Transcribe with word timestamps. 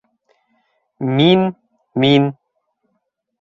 Мин, 1.19 1.43
мин... 2.05 2.27